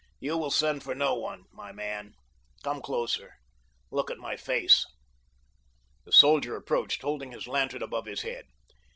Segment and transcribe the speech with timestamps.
[0.19, 2.15] "You will send for no one, my man.
[2.63, 4.83] Come closer—look at my face."
[6.05, 8.45] The soldier approached, holding his lantern above his head.